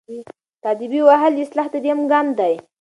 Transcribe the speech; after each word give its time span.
تاديبي 0.63 0.99
وهل 1.07 1.31
د 1.35 1.39
اصلاح 1.45 1.67
دریم 1.73 1.99
ګام 2.11 2.27
دی. 2.39 2.53